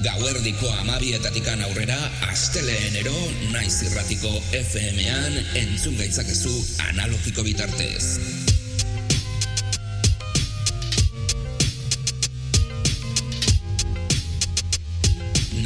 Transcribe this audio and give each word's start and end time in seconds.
Gauerdiko 0.00 0.68
amabietatikan 0.80 1.60
aurrera, 1.60 1.96
asteleenero 2.30 3.12
naiz 3.52 3.82
irratiko 3.84 4.30
FM-an 4.56 5.34
entzun 5.60 5.98
gaitzakezu 5.98 6.52
analogiko 6.86 7.44
bitartez. 7.44 8.16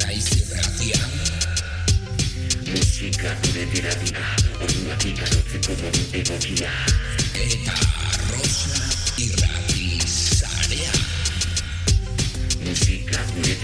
Naiz 0.03 0.27
irratia. 0.41 0.99
Musika 2.73 3.37
gure 3.47 3.69
terapia, 3.77 4.27
orduak 4.59 5.11
ikarotzeko 5.15 5.79
modu 5.85 6.07
egokia. 6.25 6.75
Eta 7.47 7.79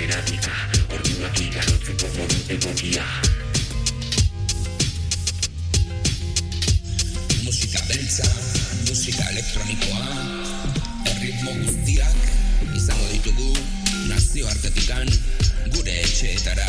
Terapia, 0.01 0.55
orduak 0.97 1.41
ikarotzeko 1.45 2.09
modu 2.15 2.37
egokia. 2.55 3.03
Musika 7.45 7.83
beltza, 7.91 8.25
musika 8.87 9.27
elektronikoa, 9.35 10.07
erritmo 11.13 11.53
guztiak 11.59 12.17
izango 12.81 13.11
ditugu 13.13 13.51
nazioartetikan 14.09 15.13
gure 15.77 15.99
etxeetara. 16.07 16.65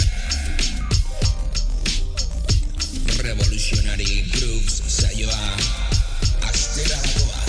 Revolutionary 3.23 4.26
Grooves 4.35 4.82
saioa 4.99 5.40
astera 6.52 6.99
dagoa. 7.07 7.41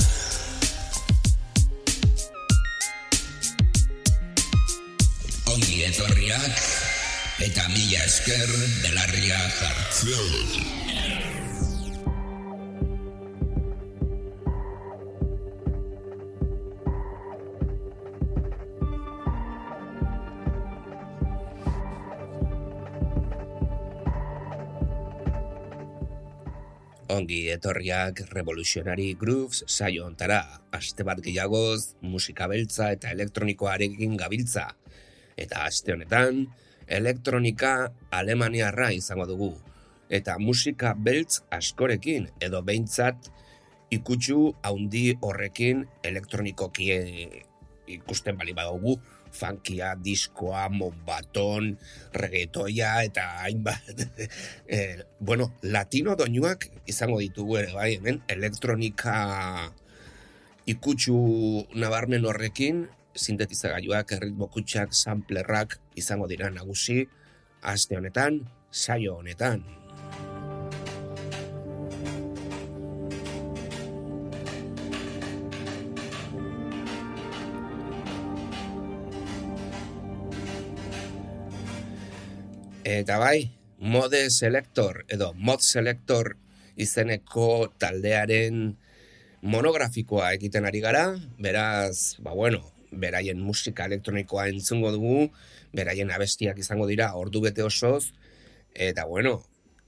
Etorriak 5.82 6.58
eta 7.42 7.64
mila 7.72 8.02
esker 8.06 8.50
belarria 8.84 9.38
jartzen. 9.56 10.60
Ongi 27.12 27.48
etorriak 27.50 28.22
Revolutionary 28.30 29.16
Grooves 29.18 29.64
saio 29.66 30.06
ontara, 30.06 30.44
aste 30.70 31.02
bat 31.02 31.18
gehiagoz, 31.26 31.96
musika 32.00 32.46
beltza 32.46 32.92
eta 32.94 33.10
elektronikoarekin 33.10 34.14
gabiltza. 34.22 34.70
Eta 35.42 35.66
aste 35.66 35.96
honetan, 35.96 36.46
elektronika 36.86 37.90
alemaniarra 38.14 38.92
izango 38.94 39.26
dugu. 39.26 39.52
Eta 40.12 40.36
musika 40.38 40.92
beltz 40.94 41.40
askorekin, 41.50 42.28
edo 42.40 42.60
behintzat 42.62 43.30
ikutsu 43.92 44.52
haundi 44.64 45.16
horrekin 45.20 45.86
elektronikoki 46.04 46.92
eh, 46.94 47.42
ikusten 47.96 48.38
bali 48.38 48.54
badugu, 48.56 48.96
funkia, 49.32 49.94
diskoa, 49.96 50.68
monbaton, 50.68 51.72
reggaetoia 52.14 52.94
eta 53.08 53.26
hainbat. 53.44 54.04
eh, 54.76 55.04
bueno, 55.20 55.52
latino 55.62 56.16
doinuak 56.16 56.68
izango 56.86 57.20
ditugu 57.20 57.60
ere 57.62 57.72
bai, 57.76 57.94
hemen 57.96 58.22
elektronika 58.32 59.16
ikutsu 60.68 61.16
nabarmen 61.74 62.28
horrekin, 62.28 62.86
sintetizagailuak, 63.14 64.12
erritmo 64.16 64.48
kutsak, 64.52 64.94
samplerrak 64.96 65.78
izango 65.98 66.28
dira 66.30 66.50
nagusi, 66.50 67.04
aste 67.62 67.96
honetan, 67.96 68.42
saio 68.70 69.18
honetan. 69.20 69.62
Eta 82.82 83.16
bai, 83.18 83.52
mode 83.78 84.26
selector 84.30 85.04
edo 85.08 85.32
mod 85.38 85.62
selector 85.62 86.34
izeneko 86.76 87.70
taldearen 87.78 88.76
monografikoa 89.42 90.32
egiten 90.36 90.66
ari 90.66 90.82
gara, 90.82 91.06
beraz, 91.38 92.18
ba 92.22 92.34
bueno, 92.34 92.62
beraien 92.92 93.40
musika 93.40 93.86
elektronikoa 93.88 94.48
entzungo 94.52 94.92
dugu, 94.92 95.30
beraien 95.72 96.10
abestiak 96.10 96.58
izango 96.58 96.86
dira 96.86 97.12
ordu 97.16 97.40
bete 97.44 97.64
osoz, 97.64 98.12
eta 98.74 99.06
bueno, 99.08 99.40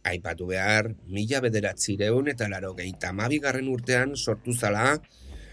aipatu 0.05 0.47
behar, 0.47 0.91
mila 1.09 1.41
bederatzireun 1.45 2.29
eta 2.33 2.49
laro 2.49 2.75
gehieta 2.75 3.13
garren 3.41 3.69
urtean 3.69 4.17
sortu 4.17 4.53
zala, 4.53 4.99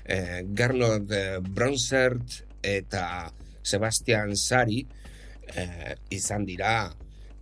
eh, 0.06 0.44
Gernot 0.54 1.12
eh, 1.12 1.40
Bronsert 1.40 2.44
eta 2.62 3.32
Sebastian 3.64 4.36
Sari 4.36 4.86
eh, 5.56 5.96
izan 6.10 6.46
dira 6.46 6.92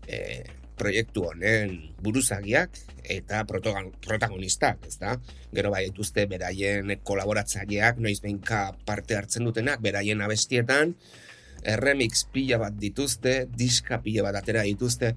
eh, 0.08 0.44
proiektu 0.80 1.26
honen 1.30 1.76
buruzagiak 2.04 2.78
eta 3.10 3.44
protagonistak, 3.46 4.86
ezta? 4.88 5.18
Gero 5.56 5.72
bai 5.74 5.86
dituzte 5.90 6.26
beraien 6.30 6.94
kolaboratzaileak, 7.04 8.00
noiz 8.00 8.20
behinka 8.24 8.70
parte 8.86 9.18
hartzen 9.18 9.48
dutenak, 9.48 9.82
beraien 9.84 10.22
abestietan, 10.22 10.96
remix 11.84 12.26
pila 12.32 12.60
bat 12.62 12.78
dituzte, 12.80 13.44
diska 13.58 14.00
pila 14.04 14.24
bat 14.30 14.40
atera 14.42 14.64
dituzte, 14.68 15.16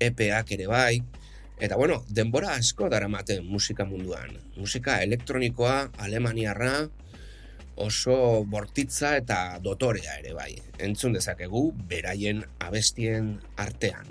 EPak 0.00 0.54
ere 0.56 0.68
bai, 0.70 1.00
eta 1.60 1.76
bueno, 1.76 2.00
denbora 2.08 2.54
asko 2.56 2.88
daramaten 2.92 3.44
musika 3.44 3.84
munduan. 3.84 4.36
Musika 4.56 5.00
elektronikoa, 5.04 5.90
alemaniarra, 5.98 6.88
oso 7.80 8.44
bortitza 8.44 9.14
eta 9.20 9.58
dotorea 9.64 10.18
ere 10.20 10.34
bai. 10.36 10.52
Entzun 10.78 11.16
dezakegu 11.16 11.70
beraien 11.88 12.44
abestien 12.60 13.38
artean. 13.56 14.08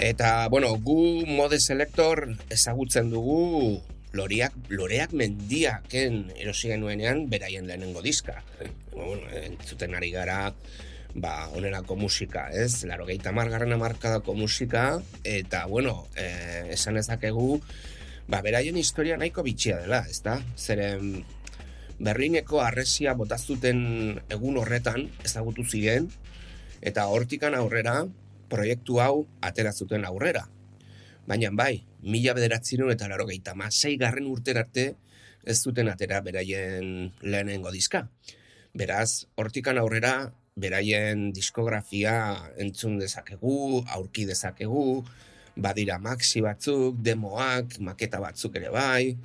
Eta, 0.00 0.48
bueno, 0.48 0.72
gu 0.80 1.26
mode 1.28 1.58
selector 1.60 2.22
ezagutzen 2.48 3.10
dugu 3.12 3.82
loriak, 4.16 4.54
loreak 4.72 5.12
mendiaken 5.12 6.30
erosi 6.40 6.70
genuenean 6.72 7.26
beraien 7.28 7.66
lehenengo 7.68 8.00
diska. 8.00 8.40
bueno, 8.94 9.28
entzuten 9.28 9.94
ari 9.94 10.10
gara, 10.10 10.54
ba, 11.14 11.50
onelako 11.52 11.98
musika, 12.00 12.48
ez? 12.48 12.84
Laro 12.88 13.04
gehieta 13.04 13.32
margarren 13.36 13.76
amarkadako 13.76 14.34
musika, 14.34 15.02
eta, 15.22 15.66
bueno, 15.66 16.08
eh, 16.16 16.72
esan 16.72 16.96
ezakegu, 16.96 17.60
ba, 18.26 18.40
beraien 18.40 18.80
historia 18.80 19.20
nahiko 19.20 19.44
bitxia 19.44 19.82
dela, 19.84 20.06
ez 20.08 20.22
da? 20.24 20.38
Zeren, 20.56 21.26
Berlineko 22.00 22.62
arresia 22.64 23.12
botazuten 23.12 24.22
egun 24.32 24.56
horretan 24.56 25.10
ezagutu 25.28 25.68
ziren, 25.68 26.08
eta 26.80 27.04
hortikan 27.12 27.54
aurrera, 27.54 28.06
proiektu 28.50 29.00
hau 29.00 29.26
atera 29.40 29.72
zuten 29.72 30.04
aurrera. 30.04 30.44
Baina 31.26 31.50
bai, 31.54 31.84
mila 32.02 32.34
bederatzerun 32.34 32.90
eta 32.92 33.08
laro 33.08 33.26
gehieta 33.26 33.54
garren 33.98 34.26
urtera 34.26 34.60
arte 34.60 34.94
ez 35.44 35.62
zuten 35.62 35.88
atera 35.88 36.20
beraien 36.20 37.12
lehenengo 37.22 37.70
diska. 37.70 38.08
Beraz, 38.74 39.26
hortikan 39.36 39.78
aurrera, 39.78 40.32
beraien 40.56 41.32
diskografia 41.32 42.36
entzun 42.58 42.98
dezakegu, 42.98 43.84
aurki 43.88 44.26
dezakegu, 44.26 45.04
badira 45.56 45.98
maxi 45.98 46.40
batzuk, 46.40 46.98
demoak, 47.02 47.78
maketa 47.80 48.20
batzuk 48.20 48.56
ere 48.60 48.70
bai, 48.70 49.16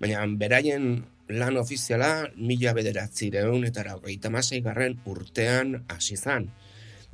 baina 0.00 0.24
beraien 0.26 1.04
lan 1.28 1.56
ofiziala 1.56 2.28
mila 2.36 2.74
bederatzireun 2.76 3.64
eta 3.64 3.84
hogeita 3.96 4.30
garren 4.62 4.98
urtean 5.06 5.84
hasi 5.88 6.16
zan. 6.16 6.50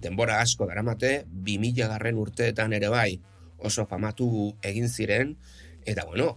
Denbora 0.01 0.41
asko 0.41 0.67
daramate, 0.69 1.25
bi 1.31 1.59
mila 1.61 1.89
garren 1.93 2.19
urteetan 2.21 2.73
ere 2.77 2.89
bai 2.93 3.21
oso 3.61 3.85
famatu 3.87 4.55
egin 4.65 4.89
ziren, 4.89 5.35
eta 5.85 6.07
bueno, 6.09 6.33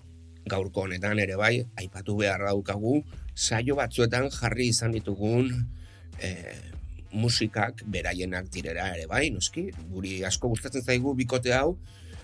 gaurko 0.50 0.83
honetan 0.88 1.19
ere 1.24 1.38
bai, 1.39 1.56
aipatu 1.80 2.18
beharra 2.19 2.51
daukagu, 2.51 3.00
saio 3.33 3.77
batzuetan 3.80 4.30
jarri 4.33 4.68
izan 4.74 4.92
ditugun 4.92 5.50
eh, 6.19 6.60
musikak 7.13 7.83
beraienak 7.88 8.50
direra 8.51 8.89
ere 8.95 9.07
bai, 9.07 9.30
noski, 9.31 9.69
guri 9.94 10.19
asko 10.27 10.51
gustatzen 10.51 10.83
zaigu 10.83 11.13
bikote 11.15 11.54
hau, 11.56 11.77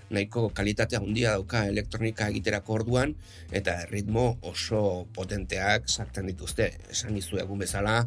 nahiko 0.10 0.50
kalitate 0.58 0.98
handia 0.98 1.36
dauka 1.38 1.64
elektronika 1.70 2.28
egiterako 2.34 2.80
orduan 2.80 3.14
eta 3.54 3.76
ritmo 3.92 4.40
oso 4.42 5.06
potenteak 5.14 5.86
sartzen 5.88 6.26
dituzte. 6.32 6.72
Esan 6.90 7.14
dizu 7.18 7.38
egun 7.44 7.62
bezala, 7.62 8.02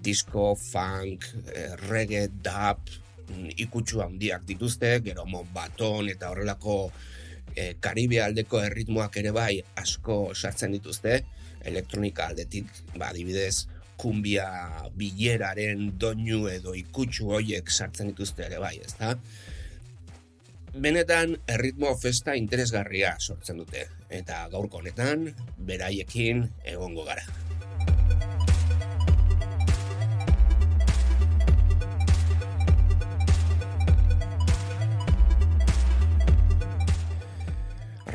disco, 0.00 0.54
funk, 0.54 1.24
eh, 1.52 1.74
reggae, 1.88 2.28
dub, 2.28 2.90
mm, 3.28 3.54
ikutsu 3.64 4.02
handiak 4.02 4.44
dituzte, 4.46 5.00
gero 5.04 5.24
baton 5.52 6.08
eta 6.08 6.30
horrelako 6.30 6.90
e, 7.54 7.74
Karibe 7.80 8.20
aldeko 8.22 8.62
erritmoak 8.62 9.18
ere 9.22 9.32
bai 9.34 9.58
asko 9.76 10.18
sartzen 10.34 10.76
dituzte, 10.76 11.22
elektronika 11.68 12.28
aldetik, 12.30 12.70
ba, 12.96 13.10
adibidez, 13.10 13.66
kumbia 13.98 14.46
bileraren 14.94 15.88
doinu 15.98 16.46
edo 16.52 16.74
ikutsu 16.78 17.32
hoiek 17.34 17.70
sartzen 17.70 18.12
dituzte 18.12 18.46
ere 18.46 18.60
bai, 18.62 18.76
ezta? 18.84 19.16
Benetan, 20.78 21.34
erritmo 21.50 21.94
festa 21.98 22.36
interesgarria 22.38 23.16
sortzen 23.18 23.64
dute, 23.64 23.88
eta 24.20 24.44
gaurko 24.52 24.82
honetan, 24.84 25.26
beraiekin 25.58 26.46
egongo 26.76 27.08
gara. 27.08 27.47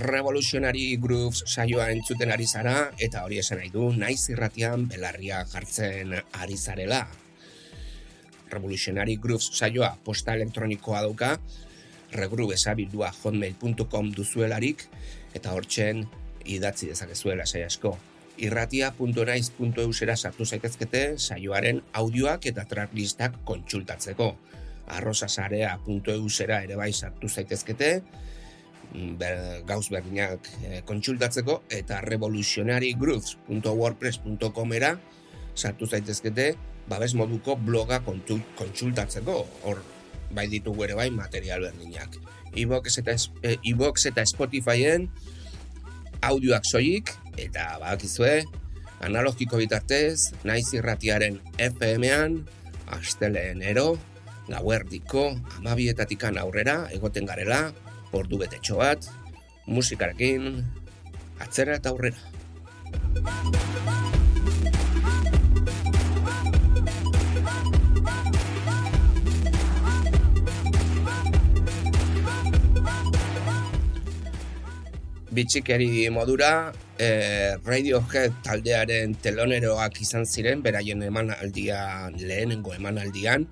Revolutionary 0.03 0.97
Grooves 0.99 1.45
saioa 1.47 1.85
entzuten 1.93 2.31
ari 2.33 2.43
zara, 2.43 2.91
eta 2.99 3.21
hori 3.23 3.37
esan 3.39 3.61
nahi 3.61 3.69
du, 3.71 3.85
naiz 3.95 4.27
irratian 4.33 4.83
belarria 4.91 5.45
jartzen 5.47 6.11
ari 6.43 6.57
zarela. 6.57 7.05
Revolutionary 8.51 9.15
Grooves 9.15 9.47
saioa 9.55 9.93
posta 10.03 10.35
elektronikoa 10.35 11.05
dauka, 11.05 11.37
regrubesabildua 12.11 13.13
hotmail.com 13.21 14.11
duzuelarik, 14.17 14.83
eta 15.33 15.55
hortzen 15.55 16.03
idatzi 16.45 16.91
dezakezuela 16.91 17.45
sai 17.45 17.63
asko. 17.69 17.95
irratia.naiz.eusera 18.43 20.15
sartu 20.17 20.45
zaitezkete 20.45 21.01
saioaren 21.17 21.83
audioak 21.93 22.45
eta 22.51 22.65
tracklistak 22.65 23.39
kontsultatzeko. 23.45 24.35
arrosasarea.eusera 24.87 26.63
ere 26.67 26.75
bai 26.75 26.91
sartu 26.91 27.29
zaitezkete, 27.29 28.01
ber, 28.93 29.63
gauz 29.67 29.89
berdinak 29.91 30.47
e, 30.61 30.81
kontsultatzeko 30.87 31.63
eta 31.73 32.01
revolutionarygrooves.wordpress.comera 32.05 34.99
sartu 35.55 35.87
zaitezkete 35.87 36.55
babes 36.89 37.13
moduko 37.15 37.55
bloga 37.55 38.03
kontsultatzeko. 38.03 39.47
Hor 39.63 39.83
bai 40.33 40.47
ditugu 40.51 40.83
ere 40.87 40.95
bai 40.97 41.09
material 41.13 41.61
berdinak. 41.69 42.17
iBox 42.53 42.97
eta, 43.01 43.13
e, 43.41 43.57
iBox 43.73 44.05
eta 44.11 44.25
Spotifyen 44.29 45.09
audioak 46.21 46.65
soilik 46.65 47.09
eta 47.37 47.77
badakizue 47.81 48.43
analogiko 49.03 49.57
bitartez 49.59 50.31
naiz 50.47 50.73
irratiaren 50.73 51.41
FM-ean 51.57 52.45
asteleen 52.93 53.61
ero 53.65 53.97
gauerdiko 54.47 55.39
amabietatikan 55.57 56.37
aurrera 56.37 56.87
egoten 56.95 57.25
garela 57.25 57.73
ordu 58.13 58.39
betetxo 58.43 58.77
bat, 58.79 59.07
musikarekin, 59.65 60.63
atzera 61.43 61.77
eta 61.79 61.91
aurrera. 61.93 62.19
Bitxikeri 75.33 76.09
modura, 76.13 76.71
eh, 77.01 77.57
Radiohead 77.65 78.35
taldearen 78.45 79.15
teloneroak 79.17 79.97
izan 80.05 80.27
ziren, 80.29 80.61
beraien 80.61 81.01
emanaldian, 81.01 82.19
lehenengo 82.21 82.75
emanaldian, 82.77 83.47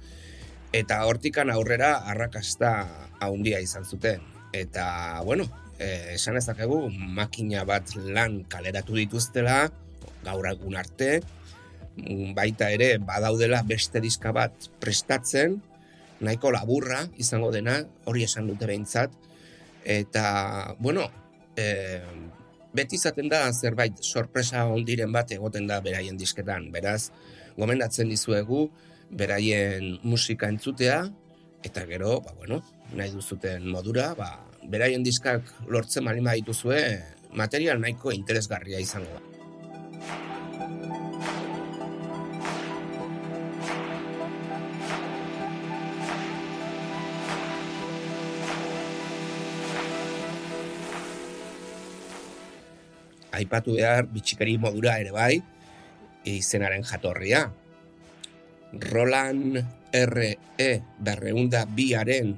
eta 0.72 1.02
hortikan 1.10 1.50
aurrera 1.50 1.96
arrakasta 2.14 2.76
haundia 3.20 3.60
izan 3.60 3.84
zuten 3.84 4.31
eta, 4.54 5.22
bueno, 5.24 5.48
eh, 5.80 6.14
esan 6.16 6.38
ezakegu, 6.38 6.90
makina 6.92 7.64
bat 7.68 7.96
lan 7.96 8.44
kaleratu 8.50 8.98
dituztela, 9.00 9.72
gaur 10.26 10.48
egun 10.52 10.78
arte, 10.78 11.22
mm, 11.98 12.34
baita 12.38 12.70
ere 12.72 12.98
badaudela 12.98 13.64
beste 13.68 14.02
diska 14.04 14.32
bat 14.36 14.70
prestatzen, 14.84 15.62
nahiko 16.22 16.52
laburra 16.54 17.08
izango 17.18 17.52
dena, 17.52 17.82
hori 18.06 18.24
esan 18.28 18.48
dute 18.48 18.70
behintzat, 18.70 19.14
eta, 19.84 20.76
bueno, 20.80 21.08
e, 21.58 22.02
beti 22.78 22.96
izaten 23.00 23.30
da 23.32 23.48
zerbait 23.52 23.98
sorpresa 24.06 24.68
ondiren 24.70 25.12
bat 25.12 25.32
egoten 25.34 25.66
da 25.68 25.82
beraien 25.82 26.18
disketan, 26.18 26.70
beraz, 26.72 27.10
gomendatzen 27.58 28.10
dizuegu, 28.12 28.68
beraien 29.12 29.98
musika 30.04 30.48
entzutea, 30.48 31.02
eta 31.66 31.86
gero, 31.90 32.20
ba, 32.22 32.36
bueno, 32.38 32.62
nahi 32.96 33.12
duzuten 33.14 33.68
modura, 33.72 34.12
ba, 34.18 34.32
beraien 34.68 35.04
diskak 35.04 35.48
lortzen 35.72 36.06
malin 36.06 36.28
badituzue, 36.28 36.82
material 37.34 37.80
nahiko 37.80 38.12
interesgarria 38.12 38.82
izango 38.84 39.12
da. 39.16 39.28
Aipatu 53.42 53.78
behar 53.80 54.06
bitxikeri 54.12 54.58
modura 54.62 55.00
ere 55.02 55.16
bai, 55.16 55.40
izenaren 56.28 56.84
jatorria. 56.86 57.48
Roland 58.92 59.58
R.E. 59.92 60.72
berreunda 61.00 61.64
biaren 61.66 62.36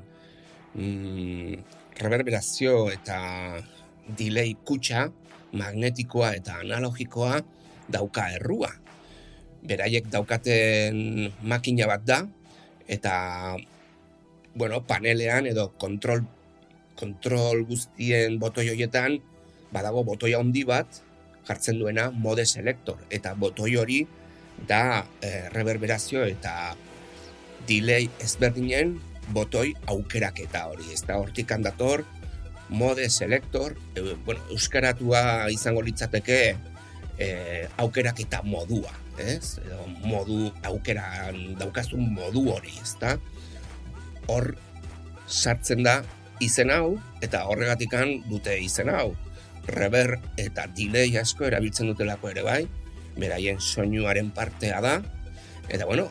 mm, 0.76 1.54
reverberazio 2.00 2.90
eta 2.92 3.18
delay 4.18 4.56
kutsa, 4.66 5.08
magnetikoa 5.54 6.34
eta 6.40 6.60
analogikoa 6.64 7.42
dauka 7.92 8.30
errua. 8.38 8.72
Beraiek 9.64 10.10
daukaten 10.12 11.30
makina 11.48 11.88
bat 11.88 12.04
da, 12.06 12.20
eta 12.88 13.56
bueno, 14.56 14.82
panelean 14.86 15.48
edo 15.48 15.70
kontrol, 15.80 16.26
kontrol 17.00 17.64
guztien 17.70 18.38
botoi 18.42 18.70
horietan, 18.74 19.18
badago 19.74 20.04
botoi 20.04 20.34
handi 20.38 20.66
bat, 20.68 21.00
jartzen 21.48 21.80
duena 21.80 22.10
mode 22.12 22.46
selector, 22.46 23.00
eta 23.10 23.34
botoi 23.40 23.76
hori 23.80 24.04
da 24.68 25.04
e, 25.22 25.50
reverberazio 25.52 26.24
eta 26.30 26.76
delay 27.68 28.10
ezberdinen 28.22 28.94
botoi 29.32 29.74
aukeraketa 29.88 30.66
hori, 30.72 30.90
ez 30.94 31.04
da 31.08 31.18
hortik 31.22 31.52
handator, 31.52 32.04
mode 32.70 33.10
selector, 33.10 33.78
e, 33.96 34.16
bueno, 34.26 34.42
euskaratua 34.52 35.50
izango 35.54 35.84
litzateke 35.86 36.40
e, 37.18 37.28
aukeraketa 37.78 38.42
modua, 38.44 38.92
ez? 39.22 39.60
Edo 39.64 39.86
modu 40.10 40.50
aukeran 40.66 41.56
daukazun 41.60 42.10
modu 42.16 42.48
hori, 42.56 42.74
ez 42.82 42.96
da? 43.02 43.16
Hor 44.32 44.54
sartzen 45.28 45.84
da 45.86 46.02
izen 46.44 46.72
hau, 46.74 46.98
eta 47.24 47.46
horregatikan 47.48 48.20
dute 48.30 48.58
izen 48.60 48.92
hau. 48.92 49.14
Rever 49.70 50.18
eta 50.42 50.66
delay 50.76 51.14
asko 51.20 51.48
erabiltzen 51.48 51.94
dutelako 51.94 52.34
ere 52.34 52.44
bai, 52.44 52.62
beraien 53.16 53.62
soinuaren 53.62 54.34
partea 54.36 54.82
da, 54.84 54.98
eta 55.70 55.86
bueno, 55.88 56.10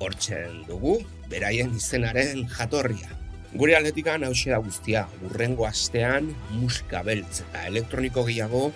hortzen 0.00 0.64
dugu, 0.66 0.98
beraien 1.30 1.72
izenaren 1.76 2.46
jatorria. 2.50 3.16
Gure 3.54 3.74
atletikan 3.76 4.24
hause 4.26 4.52
da 4.52 4.60
guztia, 4.62 5.04
urrengo 5.26 5.66
astean 5.66 6.30
musika 6.58 7.02
beltz 7.06 7.40
eta 7.44 7.64
elektroniko 7.70 8.24
gehiago, 8.28 8.68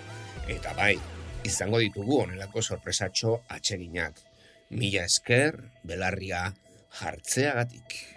eta 0.51 0.73
bai, 0.75 0.95
izango 1.47 1.79
ditugu 1.83 2.21
onelako 2.25 2.63
sorpresatxo 2.63 3.37
atseginak. 3.55 4.19
Mila 4.75 5.05
esker, 5.05 5.61
belarria 5.87 6.49
jartzeagatik. 6.99 8.14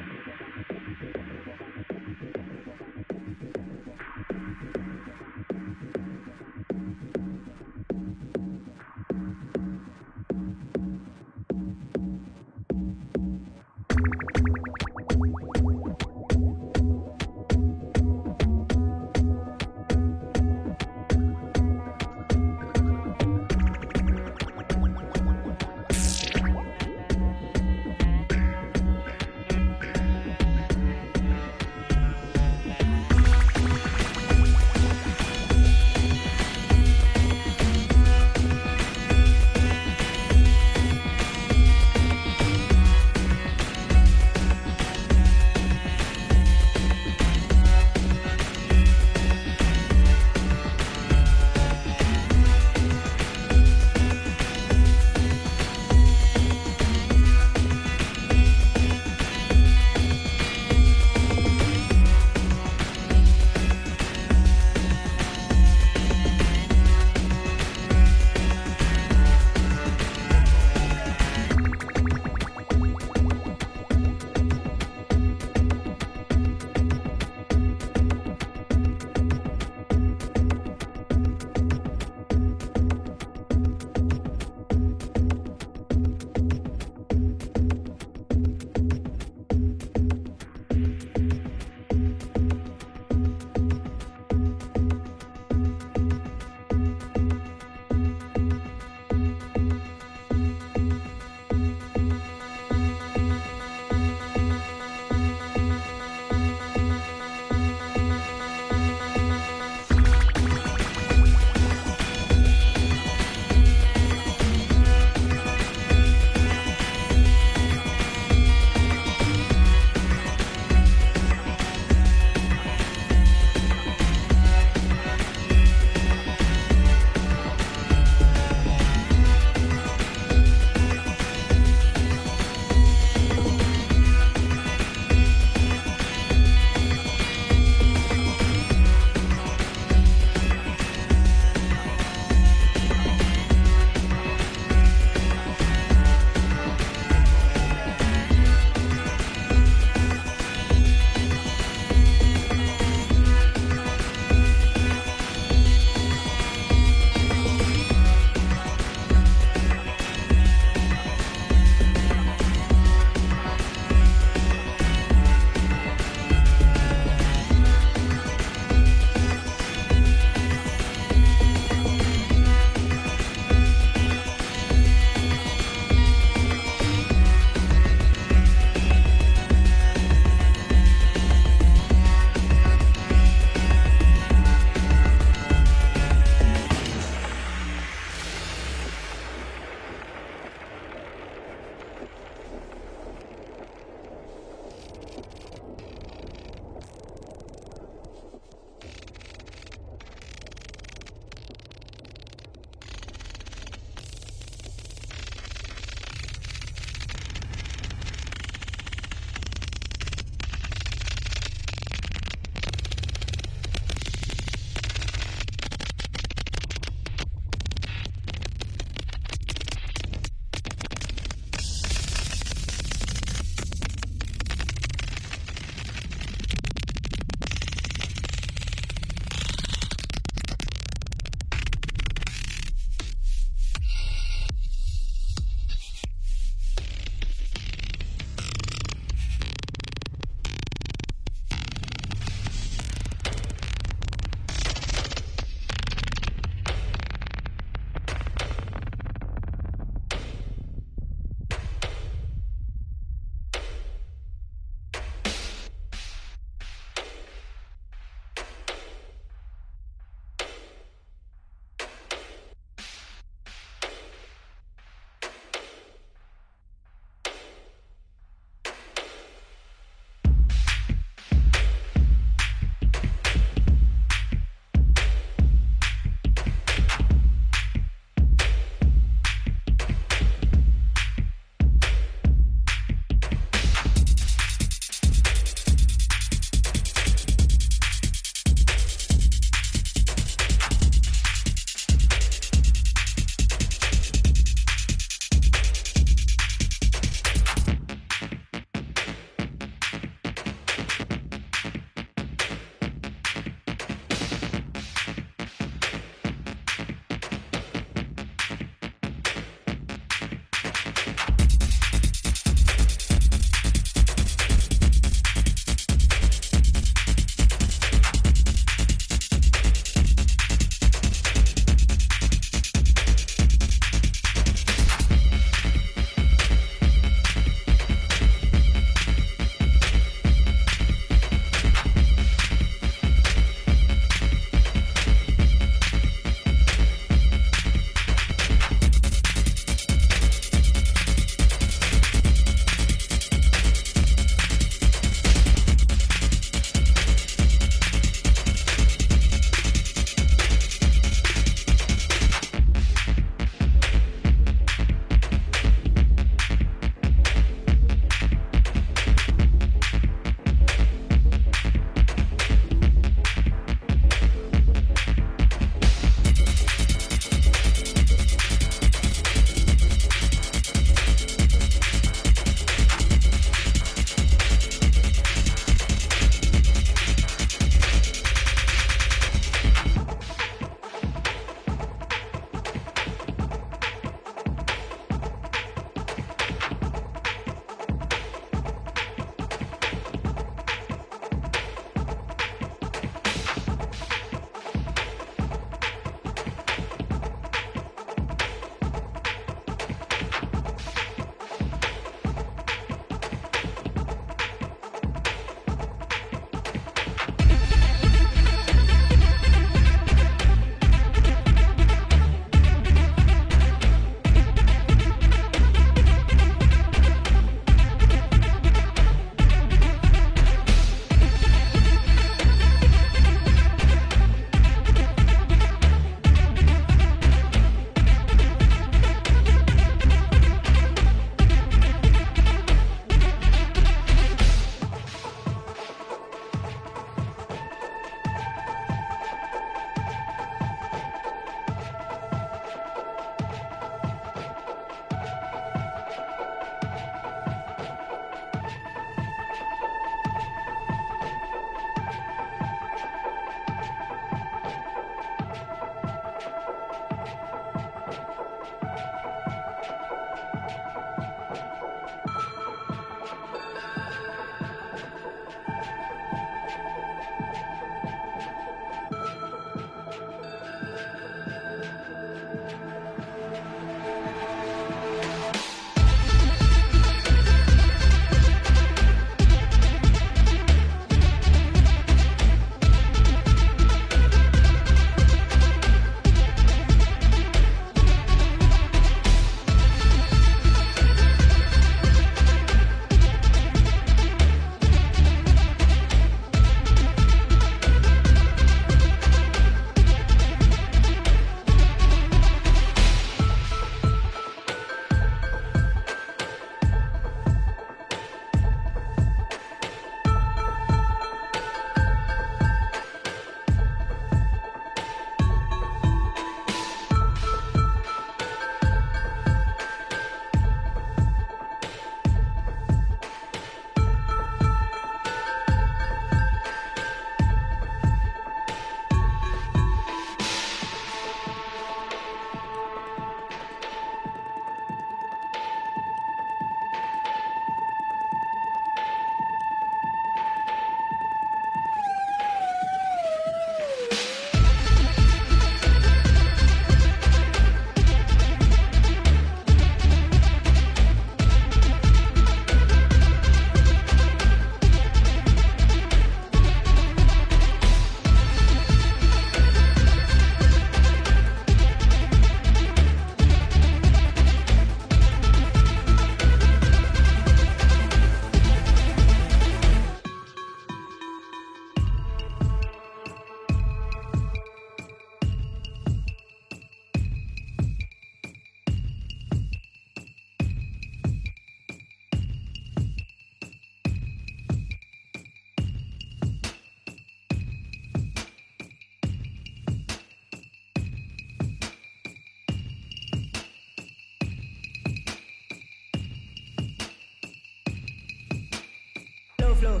flow. 599.80 600.00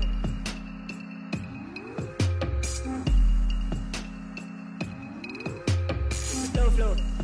Slow 6.10 6.70
flow. 6.70 7.19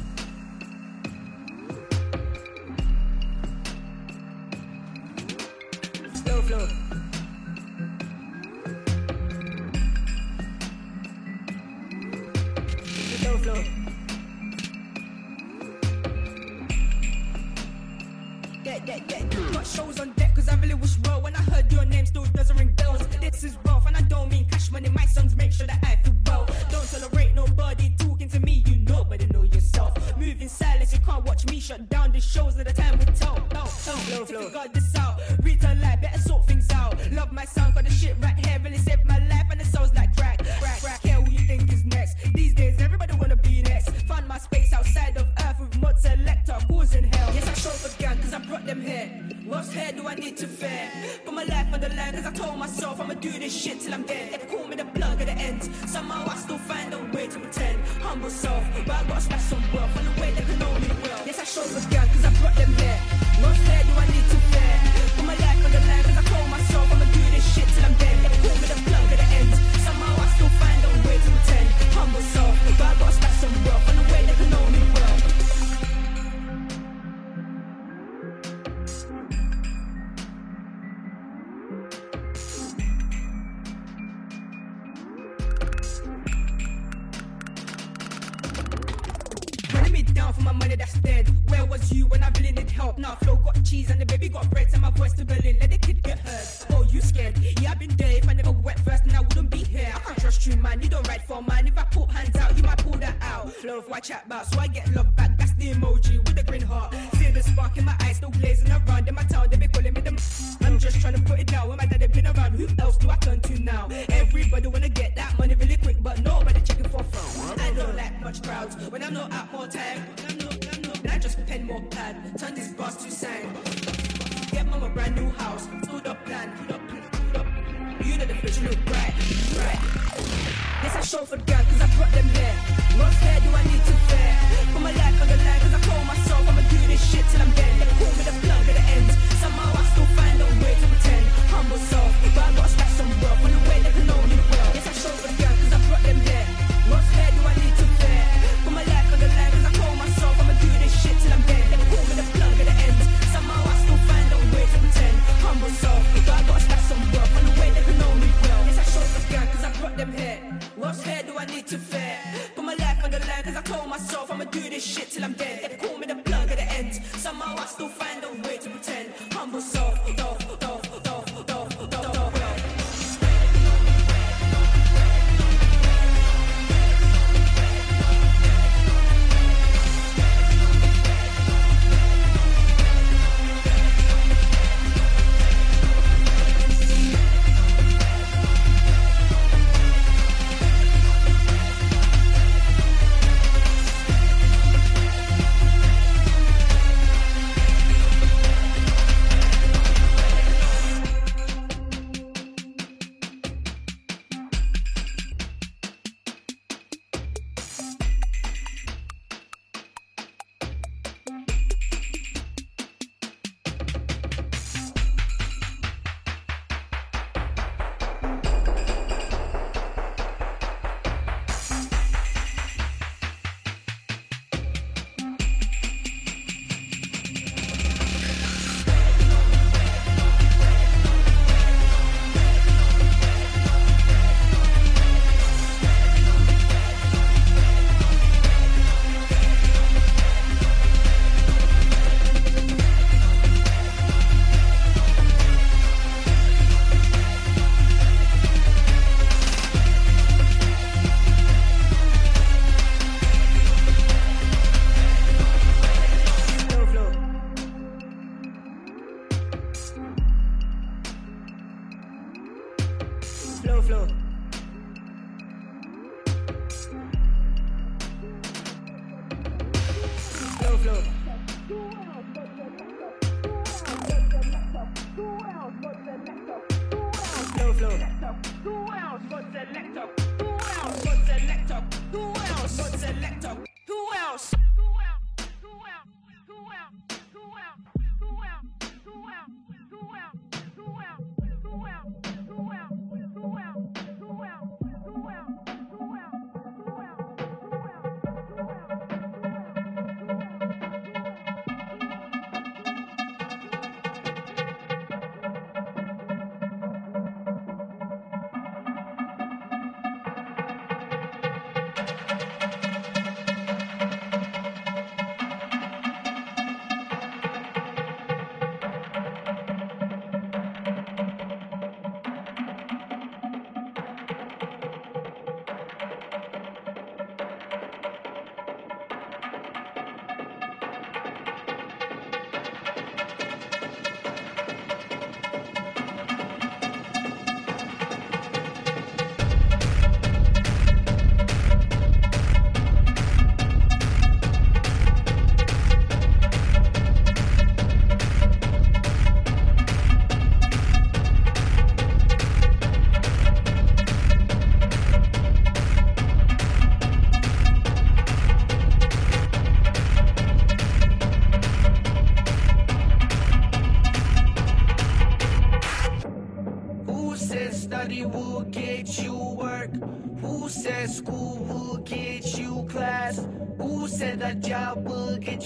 I 103.97 104.01
chat 104.01 104.27
about, 104.27 104.45
so 104.47 104.59
I 104.59 104.67
get 104.67 104.95
love 104.95 105.17
back. 105.17 105.39
That's 105.39 105.55
the 105.55 105.73
emoji. 105.73 106.16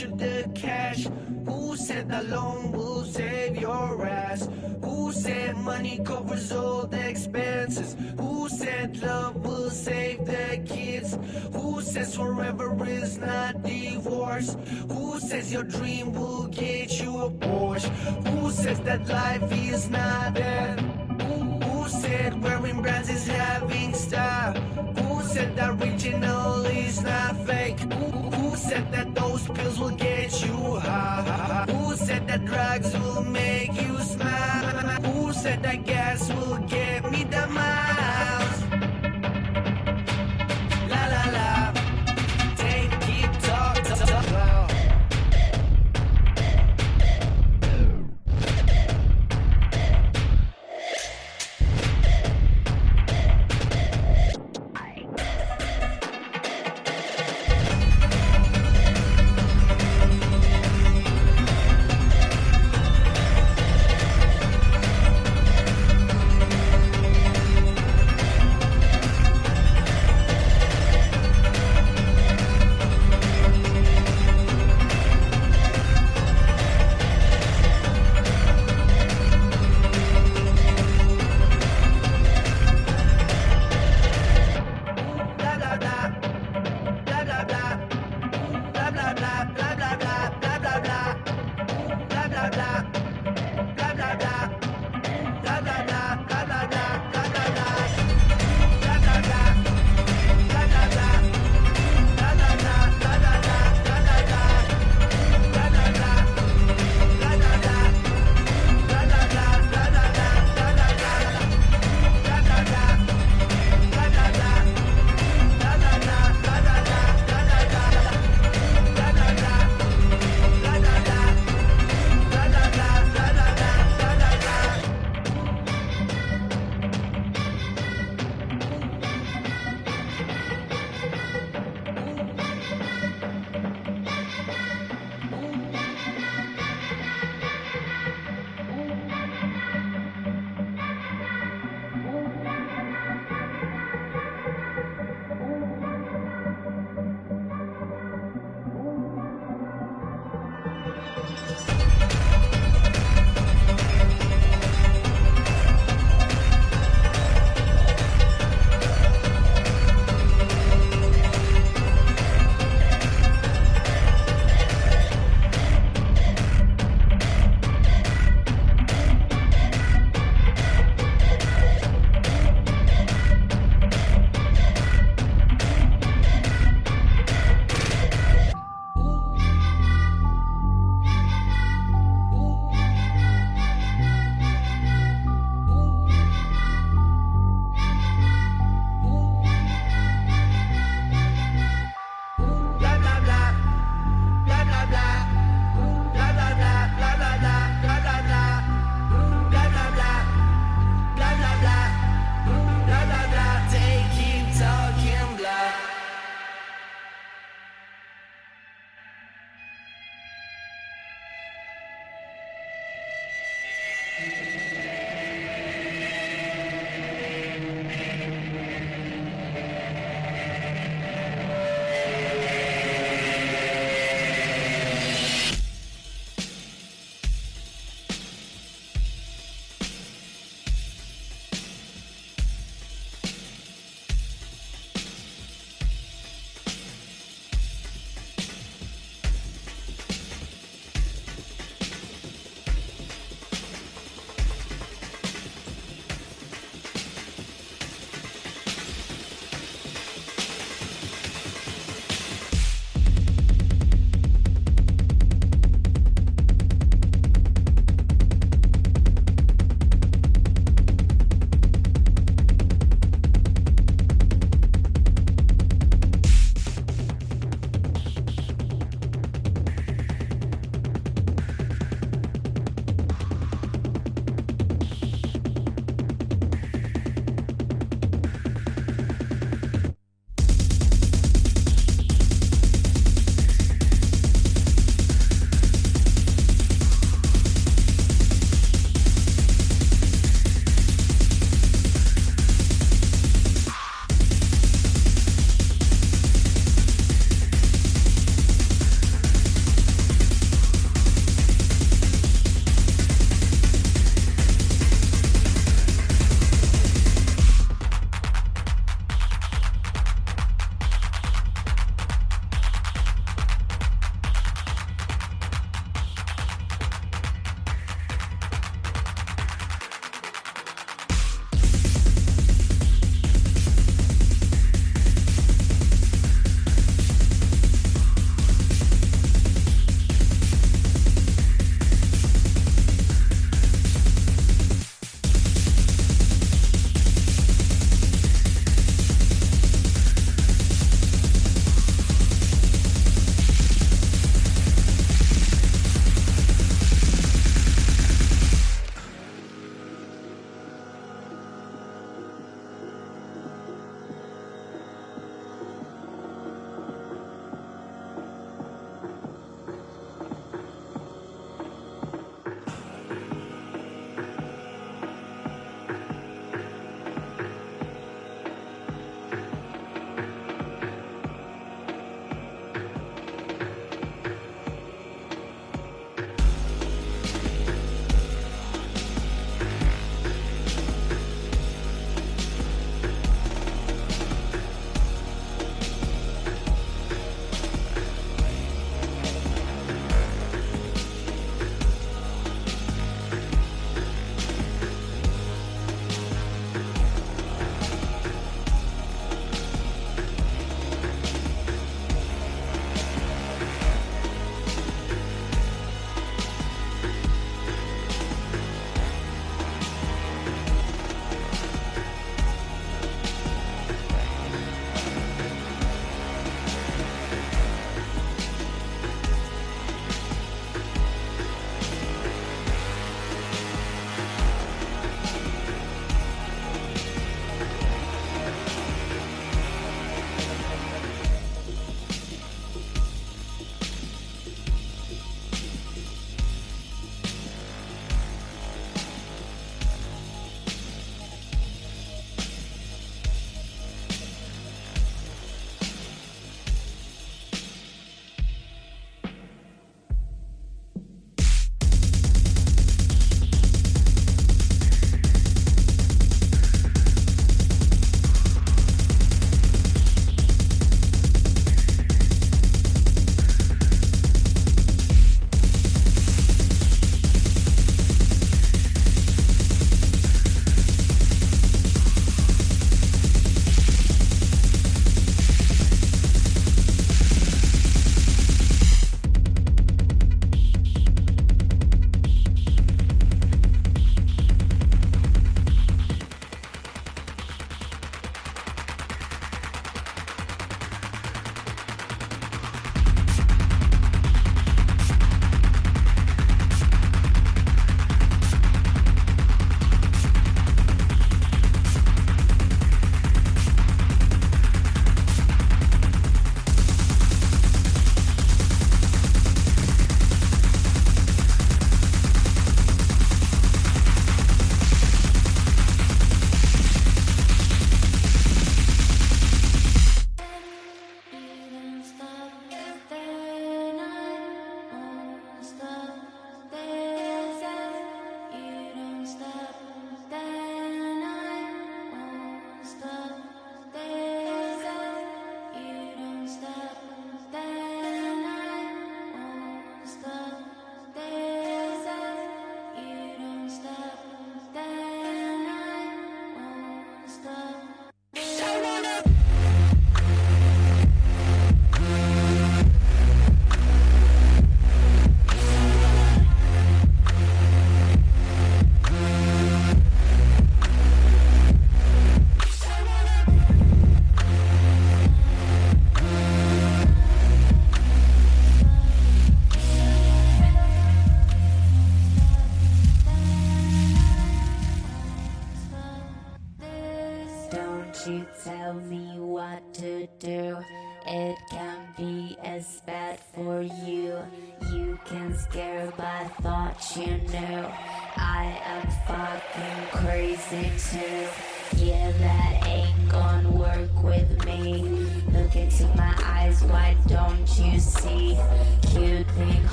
You 0.00 0.14
the 0.16 0.48
cash? 0.54 1.06
Who 1.46 1.76
said 1.76 2.08
that 2.10 2.28
loan 2.28 2.72
will 2.72 3.04
save 3.04 3.56
your 3.56 4.06
ass? 4.06 4.48
Who 4.84 5.12
said 5.12 5.56
money 5.56 5.98
covers 6.04 6.52
all 6.52 6.86
the 6.86 7.08
expenses? 7.08 7.96
Who 8.18 8.48
said 8.48 9.02
love 9.02 9.36
will 9.44 9.70
save 9.70 10.24
the 10.24 10.62
kids? 10.66 11.18
Who 11.52 11.80
says 11.80 12.14
forever 12.14 12.68
is 12.86 13.18
not 13.18 13.62
divorce? 13.62 14.56
Who 14.88 15.18
says 15.18 15.52
your 15.52 15.64
dream 15.64 16.12
will 16.12 16.46
get 16.46 17.00
you 17.00 17.18
a 17.22 17.30
Porsche? 17.30 17.88
Who 18.28 18.50
says 18.50 18.80
that 18.80 19.08
life 19.08 19.50
is 19.50 19.90
not 19.90 20.34
death? 20.34 20.78
Who, 21.22 21.38
who 21.66 21.88
said 21.88 22.40
wearing 22.42 22.82
brands 22.82 23.08
is 23.10 23.26
having 23.26 23.94
style? 23.94 24.54
Who 24.98 25.22
said 25.22 25.56
that 25.56 25.70
original 25.70 26.66
is 26.66 27.02
not 27.02 27.36
fake? 27.46 27.57
Those 29.38 29.56
pills 29.56 29.78
will 29.78 29.90
get 29.90 30.44
you 30.44 30.76
high? 30.76 31.66
Who 31.68 31.96
said 31.96 32.26
that 32.28 32.44
drugs 32.44 32.92
will 32.98 33.22
make 33.22 33.72
you 33.80 33.98
smile? 34.00 34.66
Who 35.02 35.32
said 35.32 35.62
that 35.62 35.84
gas 35.84 36.32
will 36.32 36.58
get 36.58 37.10
me 37.10 37.24
the 37.24 37.46
miles? 37.48 38.67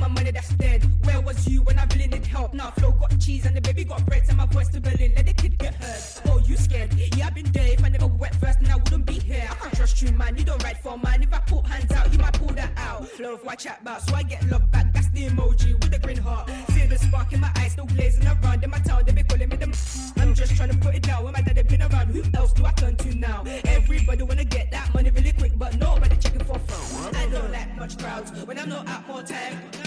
My 0.00 0.08
money 0.08 0.30
that's 0.30 0.48
dead. 0.54 0.82
Where 1.04 1.20
was 1.20 1.46
you 1.46 1.62
when 1.62 1.78
I 1.78 1.84
really 1.92 2.08
need 2.08 2.26
help? 2.26 2.54
Now 2.54 2.70
flow 2.70 2.92
got 2.92 3.18
cheese 3.20 3.44
and 3.44 3.54
the 3.54 3.60
baby 3.60 3.84
got 3.84 4.04
bread, 4.06 4.22
and 4.28 4.36
my 4.38 4.46
voice 4.46 4.68
to 4.70 4.80
Berlin. 4.80 5.12
Let 5.14 5.26
the 5.26 5.34
kid 5.34 5.58
get 5.58 5.74
heard. 5.74 6.02
Oh, 6.26 6.38
you 6.38 6.56
scared? 6.56 6.94
Yeah, 6.94 7.26
I've 7.26 7.34
been 7.34 7.50
there. 7.52 7.74
If 7.74 7.84
I 7.84 7.88
never 7.90 8.06
wet 8.06 8.34
first, 8.36 8.60
then 8.60 8.70
I 8.70 8.76
wouldn't 8.76 9.06
be 9.06 9.18
here. 9.18 9.46
I 9.48 9.54
can't 9.54 9.76
trust 9.76 10.02
you, 10.02 10.10
man. 10.12 10.36
You 10.36 10.44
don't 10.44 10.62
write 10.64 10.78
for 10.78 10.96
man. 10.98 11.22
If 11.22 11.32
I 11.34 11.38
put 11.40 11.66
hands 11.66 11.92
out, 11.92 12.12
you 12.12 12.18
might 12.18 12.32
pull 12.32 12.54
that 12.54 12.72
out. 12.76 13.06
Flow 13.08 13.34
of 13.34 13.44
what 13.44 13.58
chat 13.58 13.80
about, 13.82 14.02
so 14.02 14.14
I 14.14 14.22
get 14.22 14.42
love 14.48 14.70
back. 14.72 14.92
That's 14.94 15.10
the 15.10 15.28
emoji 15.28 15.74
with 15.82 15.94
a 15.94 15.98
green 15.98 16.16
heart. 16.16 16.48
Feel 16.72 16.88
the 16.88 16.98
spark 16.98 17.32
in 17.32 17.40
my 17.40 17.52
eyes, 17.56 17.72
still 17.72 17.86
blazing 17.86 18.26
around. 18.26 18.64
In 18.64 18.70
my 18.70 18.78
town, 18.78 19.04
they 19.04 19.12
be 19.12 19.22
calling 19.22 19.48
me 19.48 19.56
them. 19.56 19.72
I'm 20.16 20.34
just 20.34 20.56
trying 20.56 20.70
to 20.70 20.78
put 20.78 20.94
it 20.94 21.02
down. 21.02 21.24
When 21.24 21.34
my 21.34 21.42
daddy 21.42 21.62
been 21.62 21.82
around, 21.82 22.08
who 22.08 22.22
else 22.34 22.52
do 22.52 22.64
I 22.64 22.72
turn 22.72 22.96
to 22.96 23.14
now? 23.14 23.44
Everybody 23.66 24.22
wanna 24.22 24.44
get 24.44 24.70
that 24.70 24.92
money 24.94 25.10
really 25.10 25.32
quick, 25.32 25.52
but 25.58 25.76
nobody 25.76 26.16
checking 26.16 26.44
for 26.44 26.58
phone. 26.58 27.14
I 27.14 27.28
don't 27.28 27.52
like 27.52 27.76
much 27.76 27.98
crowds 27.98 28.30
when 28.46 28.58
I'm 28.58 28.68
not 28.68 28.88
out 28.88 29.06
more 29.06 29.22
time. 29.22 29.79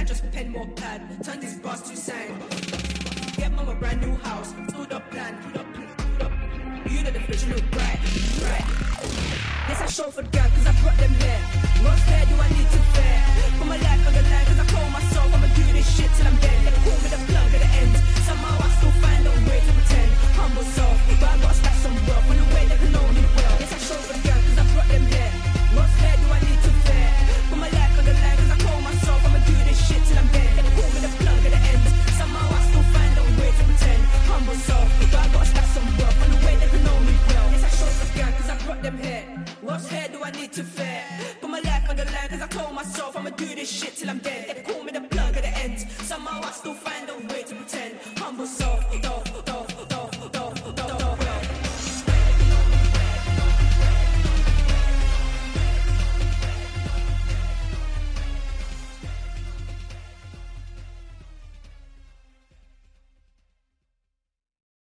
I 0.00 0.02
just 0.02 0.24
pen 0.32 0.48
more 0.48 0.66
pad, 0.80 1.02
turn 1.22 1.40
these 1.40 1.60
bars 1.60 1.82
to 1.82 1.94
sign. 1.94 2.32
Get 3.36 3.52
mom 3.52 3.68
a 3.68 3.74
brand 3.74 4.00
new 4.00 4.16
house, 4.24 4.48
stood 4.72 4.92
up 4.96 5.04
plan, 5.10 5.36
put 5.44 5.60
up, 5.60 5.68
put 5.76 6.24
up. 6.24 6.32
You 6.88 7.04
know 7.04 7.10
the 7.12 7.20
fish 7.28 7.44
look 7.52 7.60
bright, 7.68 8.00
bright. 8.40 8.64
Yes, 9.68 9.80
I 9.84 9.88
show 9.92 10.08
for 10.08 10.24
girl, 10.24 10.48
cause 10.56 10.64
I 10.64 10.72
brought 10.80 10.96
them 10.96 11.12
here. 11.20 11.42
What 11.84 12.00
fair 12.08 12.24
do 12.24 12.32
I 12.32 12.48
need 12.48 12.68
to 12.72 12.80
fare? 12.96 13.20
Put 13.60 13.68
my 13.68 13.76
life 13.76 14.00
on 14.08 14.14
the 14.16 14.24
line, 14.24 14.46
cause 14.48 14.60
I 14.64 14.66
told 14.72 14.88
myself 14.88 15.28
I'ma 15.36 15.48
do 15.52 15.64
this 15.68 15.84
shit 15.92 16.08
till 16.16 16.32
I'm 16.32 16.36
dead. 16.40 16.58
They 16.64 16.72
call 16.80 16.96
me 16.96 17.08
the 17.12 17.20
plug 17.28 17.50
at 17.52 17.60
the 17.60 17.70
end. 17.84 17.92
Somehow 18.24 18.56
I 18.56 18.68
still 18.80 18.94
find 19.04 19.20
a 19.28 19.32
way 19.52 19.60
to 19.60 19.72
pretend. 19.76 20.10
Humble 20.40 20.64
self, 20.64 20.96
but 21.20 21.28
I 21.28 21.36
gotta 21.44 21.60
stack 21.60 21.76
some 21.84 21.96
wealth 22.08 22.24
on 22.24 22.36
the 22.40 22.46
way 22.56 22.64
they 22.72 22.78
can 22.80 22.88
me 22.88 23.22
well. 23.36 23.54
Yes, 23.60 23.68
I 23.76 23.78
show 23.84 24.00
for 24.00 24.16
girl, 24.16 24.40
cause 24.48 24.56
I 24.56 24.64
brought 24.72 24.88
them 24.88 25.04
here. 25.12 25.32
What 25.76 25.92
fair 26.00 26.16
do 26.16 26.26
I 26.32 26.40
need 26.40 26.59
But 34.50 35.14
I 35.14 35.28
gotta 35.32 35.46
stack 35.46 35.64
some 35.66 35.86
wealth 35.96 36.22
on 36.24 36.30
the 36.32 36.46
way 36.46 36.56
they 36.56 36.66
can 36.66 36.82
know 36.82 37.00
me 37.00 37.14
well. 37.28 37.50
I 38.50 38.64
brought 38.66 38.82
them 38.82 38.98
here. 38.98 39.24
What's 39.60 39.88
hair 39.88 40.08
do 40.08 40.24
I 40.24 40.32
need 40.32 40.52
to 40.54 40.64
fit? 40.64 41.04
Put 41.40 41.50
my 41.50 41.60
life 41.60 41.88
on 41.88 41.96
the 41.96 42.04
line 42.06 42.28
cause 42.30 42.42
I 42.42 42.48
told 42.48 42.74
myself 42.74 43.16
I'ma 43.16 43.30
do 43.30 43.46
this 43.46 43.70
shit 43.70 43.94
till 43.94 44.10
I'm 44.10 44.18
dead. 44.18 44.49